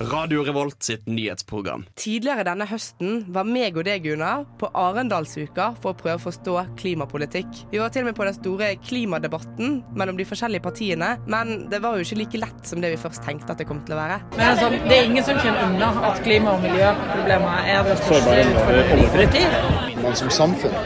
[0.00, 1.82] Radio Revolt sitt nyhetsprogram.
[1.98, 6.54] Tidligere denne høsten var meg og deg, Gunnar, på Arendalsuka for å prøve å forstå
[6.78, 7.64] klimapolitikk.
[7.72, 11.82] Vi var til og med på den store klimadebatten mellom de forskjellige partiene, men det
[11.82, 13.98] var jo ikke like lett som det vi først tenkte at det kom til å
[13.98, 14.20] være.
[14.36, 18.38] Men altså, det er ingen som kommer unna at klima- og miljøproblemer er det største
[18.46, 20.78] utfordringen man som samfunn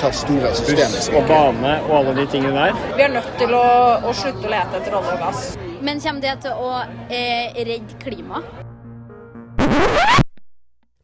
[0.00, 1.20] tar store systemer.
[1.20, 2.82] og bane og alle de tingene der.
[2.96, 3.64] Vi er nødt til å,
[4.02, 5.46] å slutte å lete etter olje og gass.
[5.86, 6.70] Men kommer det til å
[7.14, 8.46] eh, redde klimaet?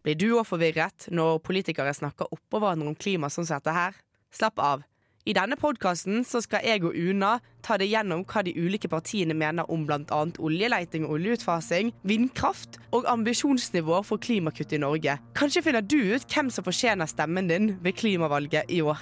[0.03, 3.95] Blir du òg forvirret når politikere snakker oppå hverandre om klima sånn som dette her?
[4.35, 4.83] Slapp av.
[5.23, 9.71] I denne podkasten skal jeg og Una ta det gjennom hva de ulike partiene mener
[9.71, 10.21] om bl.a.
[10.43, 15.15] oljeleiting og oljeutfasing, vindkraft og ambisjonsnivåer for klimakutt i Norge.
[15.39, 18.99] Kanskje finner du ut hvem som fortjener stemmen din ved klimavalget i år.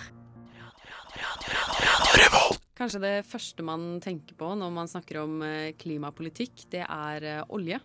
[2.80, 7.40] Kanskje det første man tenker på når man snakker om eh, klimapolitikk, det er eh,
[7.52, 7.76] olje.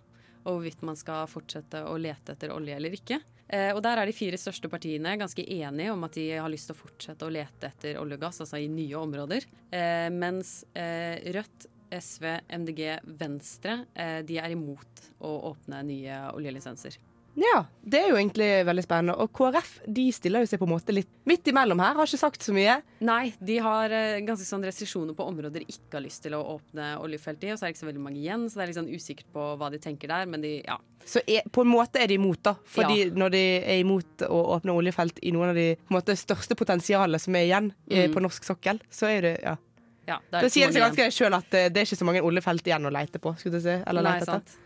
[0.46, 3.18] Og hvorvidt man skal fortsette å lete etter olje eller ikke.
[3.50, 6.70] Eh, og der er de fire største partiene ganske enige om at de har lyst
[6.72, 9.50] til å fortsette å lete etter olje og gass, altså i nye områder.
[10.16, 12.86] Mens Rødt, SV, MDG,
[13.20, 13.82] Venstre
[14.24, 17.02] de er imot å åpne nye oljelisenser.
[17.36, 19.16] Ja, det er jo egentlig veldig spennende.
[19.20, 21.98] Og KrF de stiller jo seg på en måte litt midt imellom her.
[21.98, 22.78] Har ikke sagt så mye.
[23.04, 26.40] Nei, de har eh, ganske sånn restriksjoner på områder de ikke har lyst til å
[26.56, 27.52] åpne oljefelt i.
[27.52, 29.28] Og så er det ikke så veldig mange igjen, så det er litt sånn usikkert
[29.36, 30.26] på hva de tenker der.
[30.32, 30.78] Men de, ja.
[31.06, 32.56] Så er, på en måte er de imot, da.
[32.78, 33.12] Fordi Ja.
[33.20, 37.36] når de er imot å åpne oljefelt i noen av de måte, største potensialene som
[37.36, 38.14] er igjen eh, Mm.
[38.16, 39.58] på norsk sokkel, så er det ja.
[40.08, 42.08] ja det er Da sier det seg ganske sjøl at eh, det er ikke så
[42.08, 43.36] mange oljefelt igjen å leite på.
[43.38, 44.40] Skulle du si, eller Nei, leite etter.
[44.40, 44.62] sant.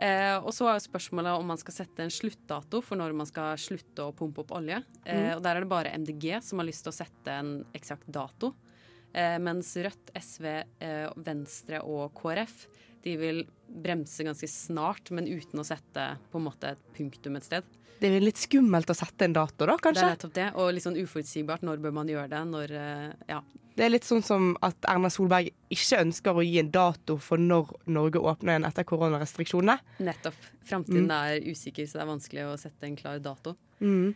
[0.00, 3.28] Eh, og så er jo spørsmålet om man skal sette en sluttdato for når man
[3.28, 4.80] skal slutte å pumpe opp olje.
[5.04, 5.30] Eh, mm.
[5.36, 8.54] og der er det bare MDG som har lyst til å sette en eksakt dato.
[9.12, 10.46] Eh, mens Rødt, SV,
[10.80, 12.64] eh, Venstre og KrF
[13.04, 17.46] de vil bremse ganske snart, men uten å sette på en måte et punktum et
[17.46, 17.68] sted.
[18.00, 20.10] Det er litt skummelt å sette en dato, da, Det er kanskje?
[20.14, 21.64] nettopp det, og litt sånn uforutsigbart.
[21.66, 22.44] Når bør man gjøre det?
[22.48, 23.40] Når, eh, ja.
[23.80, 27.40] Det er litt sånn som at Erna Solberg ikke ønsker å gi en dato for
[27.40, 29.78] når Norge åpner igjen etter koronarestriksjonene.
[30.04, 30.36] Nettopp.
[30.68, 31.14] Framtiden Mm.
[31.16, 33.54] er usikker, så det er vanskelig å sette en klar dato.
[33.80, 34.10] Mm.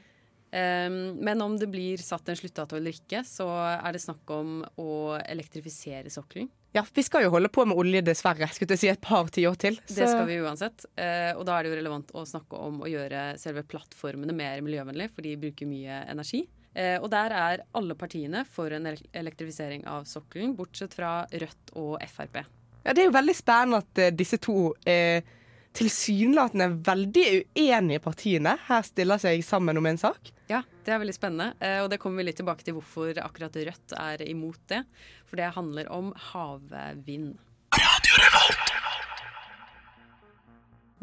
[0.55, 3.47] Um, men om det blir satt en sluttdato eller ikke, så
[3.81, 6.51] er det snakk om å elektrifisere sokkelen.
[6.75, 8.47] Ja, vi skal jo holde på med olje, dessverre.
[8.53, 9.81] Skulle jeg si et par tiår til.
[9.89, 10.85] Det skal vi uansett.
[10.99, 14.61] Uh, og da er det jo relevant å snakke om å gjøre selve plattformene mer
[14.61, 16.45] miljøvennlig, for de bruker mye energi.
[16.75, 22.03] Eh, og der er alle partiene for en elektrifisering av sokkelen, bortsett fra Rødt og
[22.11, 22.41] Frp.
[22.85, 25.23] Ja, Det er jo veldig spennende at eh, disse to eh,
[25.75, 27.25] tilsynelatende veldig
[27.59, 30.31] uenige partiene her stiller seg sammen om en sak.
[30.51, 31.55] Ja, det er veldig spennende.
[31.61, 34.85] eh, Og det kommer vi litt tilbake til hvorfor akkurat Rødt er imot det.
[35.27, 37.35] For det handler om havvind.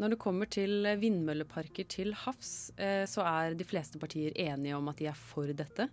[0.02, 4.88] Når det kommer til vindmølleparker til havs, eh, så er de fleste partier enige om
[4.90, 5.86] at de er for dette.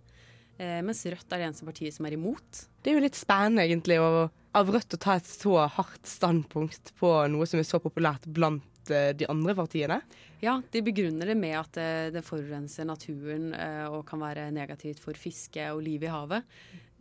[0.58, 2.64] Eh, Mens Rødt er det eneste partiet som er imot.
[2.82, 7.12] Det er jo litt spennende egentlig av Rødt å ta et så hardt standpunkt på
[7.30, 10.00] noe som er så populært blant eh, de andre partiene.
[10.42, 11.78] Ja, de begrunner det med at
[12.10, 13.50] det forurenser naturen
[13.92, 16.46] og kan være negativt for fiske og liv i havet.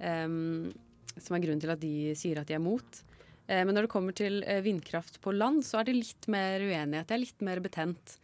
[0.03, 0.67] Em,
[1.15, 2.99] som er grunnen til at de sier at de er mot.
[3.49, 6.61] Eh, men når det kommer til eh, vindkraft på land, så er det litt mer
[6.61, 7.09] uenighet.
[7.09, 8.17] Det er litt mer betent.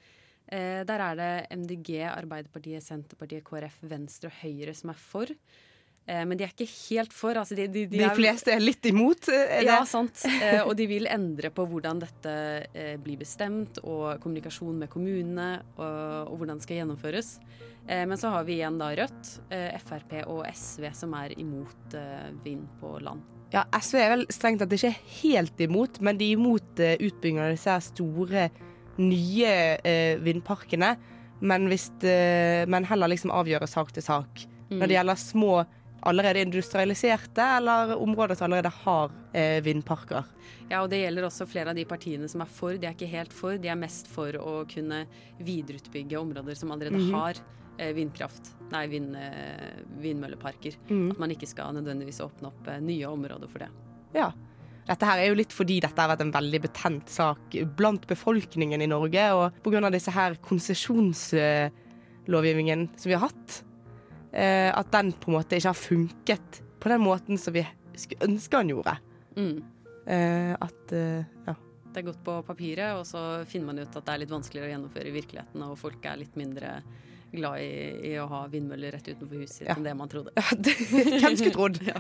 [0.46, 5.38] Eh, der er det MDG, Arbeiderpartiet, Senterpartiet, KrF, Venstre og Høyre som er for.
[6.06, 7.34] Men de er ikke helt for.
[7.34, 9.26] Altså de, de, De, fleste er litt imot.
[9.34, 10.22] Er ja, sant.
[10.68, 12.36] Og de vil endre på hvordan dette
[13.02, 15.50] blir bestemt, og kommunikasjon med kommunene,
[15.80, 17.32] og, og hvordan det skal gjennomføres.
[17.90, 19.32] Men så har vi igjen da Rødt,
[19.82, 21.98] Frp og SV som er imot
[22.46, 23.35] vind på land.
[23.54, 27.40] Ja, SV er vel strengt tatt ikke helt imot, men de er imot uh, utbygging
[27.40, 28.50] av disse store,
[28.98, 29.54] nye
[29.84, 30.96] eh, vindparkene.
[31.46, 34.46] Men, hvis det, men heller liksom avgjøre sak til sak.
[34.70, 34.78] Mm.
[34.80, 35.50] Når det gjelder små,
[36.06, 40.24] allerede industrialiserte, eller områder som allerede har eh, vindparker.
[40.70, 42.78] Ja, og det gjelder også flere av de partiene som er for.
[42.80, 45.04] De er ikke helt for, de er mest for å kunne
[45.44, 47.12] videreutbygge områder som allerede Mhm.
[47.14, 47.44] har eh,
[47.78, 50.74] vindkraft, nei, vind, eh, vindmølleparker.
[50.90, 51.12] Mm.
[51.12, 53.72] At man ikke skal nødvendigvis åpne opp eh, nye områder for det.
[54.16, 54.30] Ja.
[54.86, 57.40] Dette her er jo litt fordi dette har vært en veldig betent sak
[57.78, 59.90] blant befolkningen i Norge, og pga.
[59.90, 63.64] disse her konsesjonslovgivningen som vi har hatt,
[64.32, 67.66] eh, at den på en måte ikke har funket på den måten som vi
[67.98, 68.94] skulle ønske den gjorde.
[69.36, 69.58] Mm.
[70.06, 71.56] Eh, at eh, ja.
[71.96, 74.68] Det er godt på papiret, og så finner man ut at det er litt vanskeligere
[74.68, 76.84] å gjennomføre i virkeligheten, og folk er litt mindre
[77.38, 77.70] glad i,
[78.12, 79.76] i å ha vindmøller rett utenfor huset sitt Ja.
[79.78, 80.32] enn det man trodde.
[81.22, 81.80] Hvem skulle trodd?
[81.86, 82.00] Ja?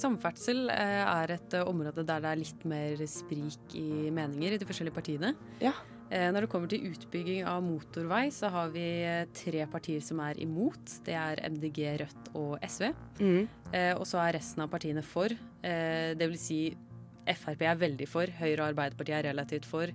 [0.00, 4.60] Samferdsel eh, er et eh, område der det er litt mer sprik i meninger i
[4.60, 5.34] de forskjellige partiene.
[5.60, 5.74] Ja.
[6.10, 8.86] Eh, Når det kommer til utbygging av motorvei, så har vi
[9.36, 10.96] tre partier som er imot.
[11.06, 12.88] Det er MDG, Rødt og SV.
[13.20, 13.42] Mm.
[14.00, 15.30] Og så er resten av partiene for.
[15.62, 16.62] Det vil si
[17.38, 19.92] Frp er veldig for, Høyre og Arbeiderpartiet er relativt for.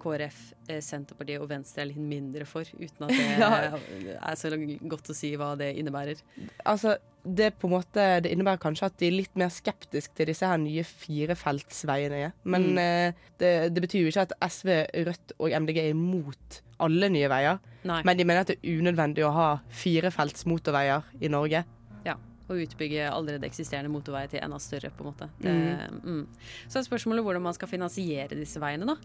[0.00, 0.36] KrF,
[0.72, 4.48] eh, Senterpartiet og Venstre er litt mindre for, uten at det er så
[4.88, 6.22] godt å si hva det innebærer.
[6.64, 10.48] Altså, det på måte Det innebærer kanskje at de er litt mer skeptiske til disse
[10.48, 12.32] her nye firefeltsveiene.
[12.44, 12.78] Men Mm.
[12.78, 14.68] eh, det, det betyr jo ikke at SV,
[15.06, 17.58] Rødt og MDG er imot alle nye veier.
[17.84, 18.00] Nei.
[18.04, 21.64] Men de mener at det er unødvendig å ha firefelts motorveier i Norge.
[22.06, 22.14] Ja,
[22.50, 25.28] og utbygge allerede eksisterende motorveier til enda større, på en måte.
[25.40, 26.00] Det, Mm.
[26.02, 26.26] mm.
[26.68, 28.96] Så er spørsmålet hvordan man skal finansiere disse veiene, da.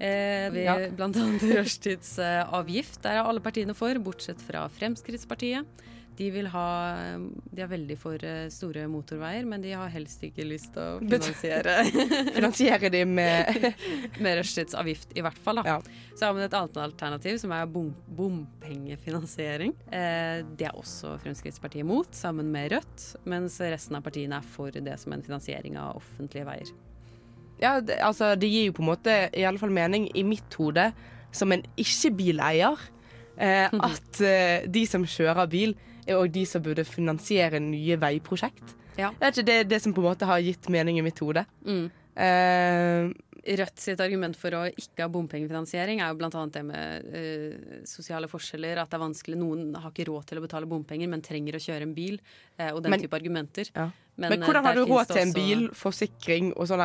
[0.00, 0.76] Eh, vi, Ja.
[0.96, 3.02] Blant annet rushtidsavgift.
[3.02, 5.64] Der er alle partiene for, bortsett fra Fremskrittspartiet.
[6.16, 6.66] De vil ha
[7.52, 11.00] De er veldig for eh, store motorveier, men de har helst ikke lyst til å
[11.02, 11.76] finansiere
[12.36, 13.72] Finansiere de med
[14.24, 15.60] med rushtidsavgift, i hvert fall.
[15.60, 15.76] Da.
[15.76, 16.02] Ja.
[16.16, 19.74] Så har man et annet alternativ, som er bom bompengefinansiering.
[19.92, 24.72] Eh, det er også Fremskrittspartiet mot, sammen med Rødt, mens resten av partiene er for
[24.72, 26.72] det som en finansiering av offentlige veier.
[27.60, 30.56] Ja, det, altså, det gir jo på en måte i alle fall mening i mitt
[30.60, 30.90] hode,
[31.36, 32.80] som en ikke-bileier,
[33.36, 38.74] eh, at eh, de som kjører bil, er òg de som burde finansiere nye veiprosjekt.
[38.96, 39.12] Ja.
[39.12, 41.44] Det er ikke det, det som på en måte har gitt mening i mitt hode.
[41.66, 41.86] Mm.
[42.16, 43.12] Uh,
[43.46, 46.30] Rødt sitt argument for å ikke ha bompengefinansiering er jo bl.a.
[46.50, 48.80] det med uh, sosiale forskjeller.
[48.82, 49.38] At det er vanskelig.
[49.38, 52.18] Noen har ikke råd til å betale bompenger, men trenger å kjøre en bil.
[52.58, 53.70] Uh, og den Men- type argumenter.
[53.74, 53.90] ja.
[54.16, 56.80] Men, Men, hvordan har du råd til en bil, forsikring og sånn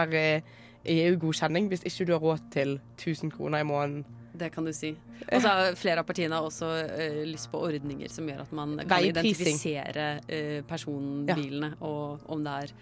[0.91, 4.03] EU-godkjenning hvis ikke du har råd til 1000 kroner i måneden?
[4.33, 4.93] Det kan du si.
[5.27, 8.77] Og så har flere av partiene også uh, lyst på ordninger som gjør at man
[8.83, 12.75] kan identifisere uh, personbilene, og om det er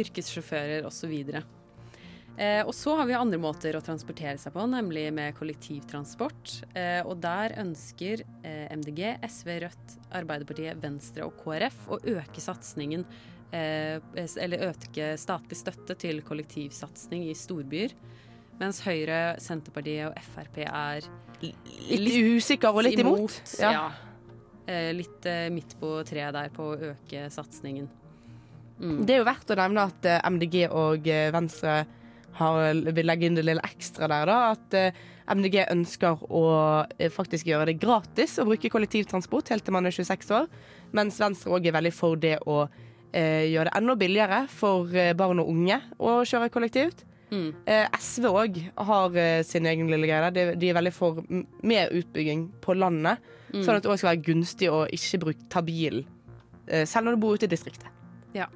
[0.00, 1.14] yrkessjåfører osv.
[2.40, 6.54] Eh, og så har vi andre måter å transportere seg på, nemlig med kollektivtransport.
[6.72, 13.04] Eh, og der ønsker eh, MDG, SV, Rødt, Arbeiderpartiet, Venstre og KrF å øke satsingen
[13.52, 17.92] eh, eller øke statlig støtte til kollektivsatsing i storbyer.
[18.60, 21.06] Mens Høyre, Senterpartiet og Frp er
[21.40, 23.38] Litt, usikker og litt imot.
[23.56, 23.88] Ja.
[24.68, 27.88] Eh, litt eh, midt på treet der på å øke satsingen.
[28.80, 29.00] Mm.
[29.08, 31.78] Det er jo verdt å nevne at eh, MDG og Venstre
[32.36, 32.60] har,
[32.92, 34.52] vil legge inn det lille ekstra der, da.
[34.52, 36.44] At MDG ønsker å
[37.16, 40.48] faktisk gjøre det gratis å bruke kollektivtransport helt til man er 26 år.
[40.96, 45.42] Mens Venstre òg er veldig for det å eh, gjøre det enda billigere for barn
[45.42, 47.06] og unge å kjøre kollektivt.
[47.30, 47.50] Mm.
[47.66, 48.60] Eh, SV òg
[48.90, 50.30] har eh, sin egen lille greie.
[50.34, 51.20] De, de er veldig for
[51.62, 53.22] mer utbygging på landet.
[53.50, 53.62] Mm.
[53.64, 56.06] Sånn at det òg skal være gunstig å ikke bruke, ta bilen,
[56.66, 57.88] eh, selv når du bor ute i distriktet.
[58.36, 58.46] Ja.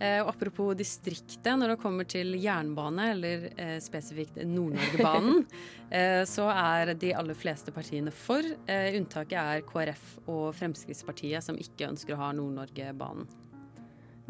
[0.00, 5.44] Eh, og apropos distriktet, når det kommer til jernbane, eller eh, spesifikt Nord-Norgebanen,
[5.98, 8.40] eh, så er de aller fleste partiene for.
[8.64, 13.28] Eh, unntaket er KrF og Fremskrittspartiet, som ikke ønsker å ha Nord-Norgebanen.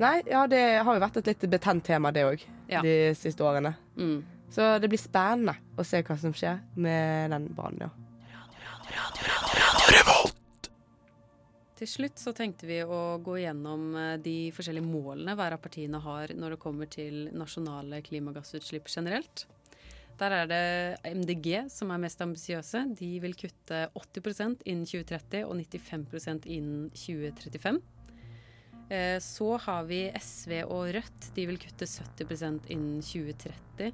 [0.00, 2.80] Nei, ja, det har jo vært et litt betent tema, det òg, Ja.
[2.80, 3.74] de siste årene.
[3.96, 4.22] Mm.
[4.50, 7.90] Så det blir spennende å se hva som skjer med den banen, ja.
[11.80, 16.00] Til slutt så tenkte vi å gå gjennom eh, de forskjellige målene hver av partiene
[16.04, 19.46] har når det kommer til nasjonale klimagassutslipp generelt.
[20.20, 22.82] Der er det MDG som er mest ambisiøse.
[22.98, 27.80] De vil kutte 80% innen 2030 og 95% innen 2035.
[28.90, 31.30] Eh, Så har vi SV og Rødt.
[31.34, 33.92] De vil kutte 70% innen 2030.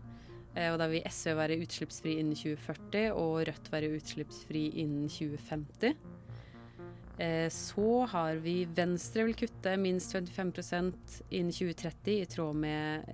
[0.57, 5.97] Eh, Og da vil SV være utslippsfri innen 2040 og Rødt være utslippsfri innen 2050.
[7.19, 13.05] Eh, Så har vi Venstre vil kutte minst 25% innen 2030 i tråd med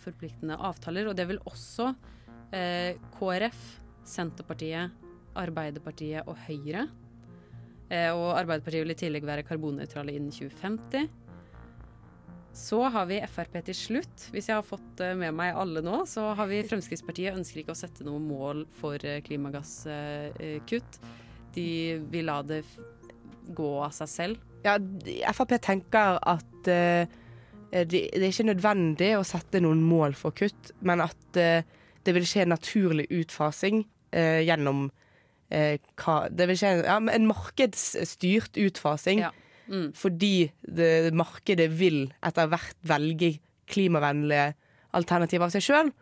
[0.00, 1.06] forpliktende avtaler.
[1.06, 1.94] Og det vil også
[2.50, 3.60] KrF,
[4.04, 4.90] Senterpartiet,
[5.36, 6.88] Arbeiderpartiet og Høyre.
[7.90, 11.08] Eh, og Arbeiderpartiet vil i tillegg være karbonnøytrale innen 2050.
[12.60, 14.26] Så har vi Frp til slutt.
[14.34, 17.74] Hvis jeg har fått eh, med meg alle nå, så har vi Fremskrittspartiet ønsker ikke
[17.74, 21.00] å sette noe mål for eh, klimagasskutt.
[21.54, 21.70] De
[22.12, 22.62] vil la det
[23.50, 24.46] gå av seg selv.
[24.62, 24.76] ja
[25.34, 27.02] Frp tenker at uh,
[27.70, 31.64] det, det er ikke nødvendig å sette noen mål for kutt, men at uh,
[32.06, 33.82] det vil skje naturlig utfasing
[34.14, 34.86] uh, gjennom
[35.50, 39.24] eh, hva Det vil skje ja, en markedsstyrt utfasing.
[39.26, 39.32] Ja.
[39.70, 39.90] Mm.
[39.94, 43.36] Fordi det, markedet vil etter hvert velge
[43.70, 44.54] klimavennlige
[44.96, 45.92] alternativer av seg sjøl.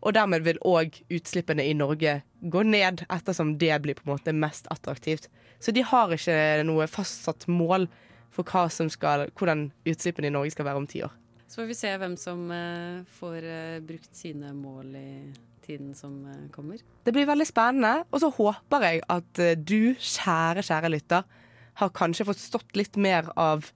[0.00, 4.32] Og dermed vil òg utslippene i Norge gå ned, ettersom det blir på en måte
[4.32, 5.28] mest attraktivt.
[5.60, 7.84] Så de har ikke noe fastsatt mål
[8.32, 8.46] for
[8.88, 11.12] skal, hvordan utslippene i Norge skal være om ti år.
[11.50, 15.10] Så får vi se hvem som eh, får eh, brukt sine mål i
[15.70, 16.80] tiden som eh, kommer.
[17.04, 21.28] Det blir veldig spennende, og så håper jeg at eh, du, kjære, kjære lytter,
[21.80, 23.70] har kanskje forstått litt mer av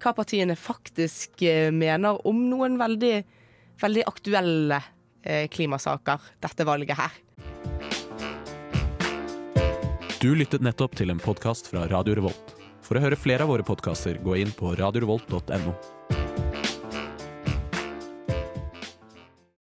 [0.00, 3.18] hva partiene faktisk eh, mener om noen veldig,
[3.82, 4.82] veldig aktuelle
[5.52, 7.18] klimasaker, dette valget her.
[10.20, 12.54] Du lyttet nettopp til en podkast fra Radio Revolt.
[12.80, 15.76] For å høre flere av våre podkaster, gå inn på radiorevolt.no.